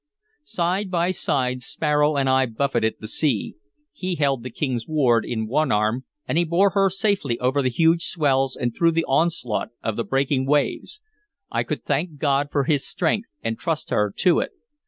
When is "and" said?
2.17-2.27, 6.27-6.39, 8.55-8.75, 13.43-13.59